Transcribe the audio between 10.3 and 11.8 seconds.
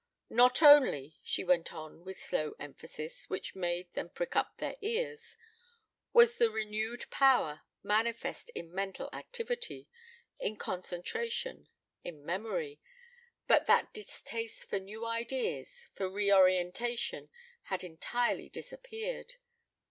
in concentration,